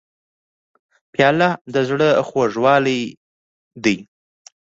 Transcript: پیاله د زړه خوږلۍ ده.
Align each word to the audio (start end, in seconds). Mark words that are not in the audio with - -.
پیاله 1.13 1.49
د 1.73 1.75
زړه 1.89 2.09
خوږلۍ 2.27 3.01
ده. 3.83 3.95